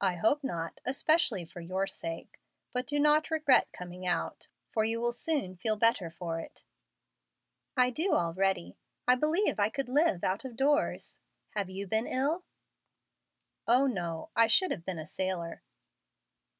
"I 0.00 0.14
hope 0.14 0.44
not, 0.44 0.78
especially 0.84 1.44
for 1.44 1.60
your 1.60 1.88
sake. 1.88 2.38
But 2.72 2.86
do 2.86 3.00
not 3.00 3.32
regret 3.32 3.66
coming 3.72 4.06
out, 4.06 4.46
for 4.70 4.84
you 4.84 5.00
will 5.00 5.10
soon 5.10 5.56
feel 5.56 5.74
better 5.74 6.08
for 6.08 6.38
it." 6.38 6.62
"I 7.76 7.90
do 7.90 8.12
already; 8.12 8.76
I 9.08 9.16
believe 9.16 9.58
I 9.58 9.70
could 9.70 9.88
live 9.88 10.22
out 10.22 10.44
of 10.44 10.54
doors. 10.54 11.18
Have 11.50 11.68
you 11.68 11.88
been 11.88 12.06
ill?" 12.06 12.44
"O 13.66 13.88
no; 13.88 14.30
I 14.36 14.46
should 14.46 14.70
have 14.70 14.84
been 14.84 15.00
a 15.00 15.04
sailor." 15.04 15.62